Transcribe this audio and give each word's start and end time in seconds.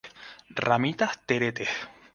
Ramitas 0.61 1.13
teretes. 1.27 1.69